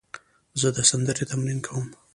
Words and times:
زه 0.61 0.67
د 0.75 0.77
سندرې 0.89 1.25
تمرین 1.31 1.59
کوم. 1.65 1.87